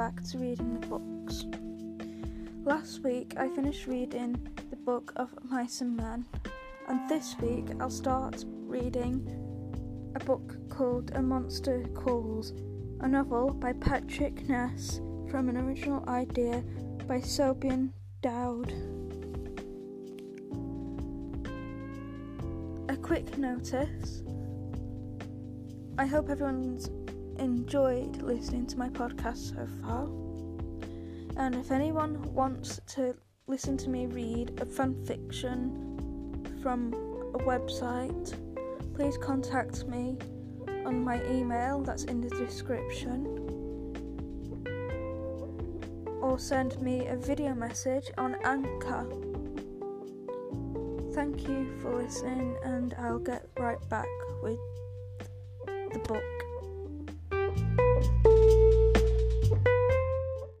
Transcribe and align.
back 0.00 0.22
to 0.22 0.38
reading 0.38 0.78
the 0.80 0.86
books. 0.86 1.44
Last 2.64 3.02
week 3.02 3.34
I 3.36 3.48
finished 3.48 3.86
reading 3.86 4.36
the 4.70 4.76
book 4.76 5.12
of 5.16 5.30
Mice 5.42 5.80
and 5.80 5.96
Men, 5.96 6.26
and 6.88 7.08
this 7.08 7.36
week 7.40 7.66
I'll 7.80 7.90
start 7.90 8.44
reading 8.48 9.26
a 10.14 10.24
book 10.24 10.56
called 10.68 11.12
A 11.14 11.22
Monster 11.22 11.84
Calls, 11.94 12.52
a 13.00 13.08
novel 13.08 13.52
by 13.52 13.72
Patrick 13.72 14.48
Ness 14.48 15.00
from 15.30 15.48
an 15.48 15.56
original 15.56 16.02
idea 16.08 16.62
by 17.06 17.20
Siobhan 17.20 17.90
Dowd. 18.22 18.72
A 22.88 22.96
quick 22.96 23.38
notice 23.38 24.22
I 25.98 26.06
hope 26.06 26.30
everyone's 26.30 26.90
enjoyed 27.40 28.22
listening 28.22 28.66
to 28.66 28.78
my 28.78 28.88
podcast 28.88 29.54
so 29.54 29.66
far. 29.82 30.04
And 31.36 31.54
if 31.54 31.70
anyone 31.70 32.22
wants 32.32 32.80
to 32.94 33.16
listen 33.46 33.76
to 33.78 33.88
me 33.88 34.06
read 34.06 34.60
a 34.60 34.66
fan 34.66 34.94
fiction 35.04 36.46
from 36.62 36.92
a 37.34 37.38
website, 37.38 38.34
please 38.94 39.16
contact 39.18 39.86
me 39.86 40.18
on 40.84 41.02
my 41.02 41.24
email 41.26 41.80
that's 41.80 42.04
in 42.04 42.20
the 42.20 42.30
description 42.30 43.50
or 46.20 46.38
send 46.38 46.80
me 46.80 47.06
a 47.06 47.16
video 47.16 47.54
message 47.54 48.10
on 48.18 48.36
Anchor. 48.44 49.06
Thank 51.12 51.48
you 51.48 51.76
for 51.80 52.02
listening, 52.02 52.56
and 52.64 52.94
I'll 52.98 53.18
get 53.18 53.48
right 53.58 53.80
back 53.88 54.06
with. 54.42 54.58